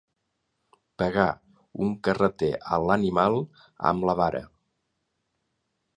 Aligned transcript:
Pegar 1.01 1.25
un 1.87 1.93
carreter 2.07 2.51
a 2.77 2.81
l'animal 2.87 3.37
amb 3.91 4.11
la 4.11 4.17
vara. 4.25 4.45